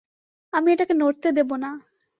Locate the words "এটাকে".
0.71-0.93